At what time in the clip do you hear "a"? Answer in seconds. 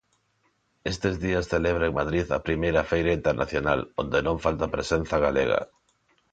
2.37-2.43